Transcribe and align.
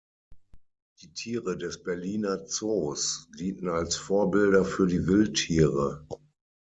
Die 1.03 1.13
Tiere 1.13 1.59
des 1.59 1.83
Berliner 1.83 2.47
Zoos 2.47 3.29
dienten 3.37 3.69
als 3.69 3.97
Vorbilder 3.97 4.65
für 4.65 4.87
die 4.87 5.05
Wildtiere. 5.05 6.07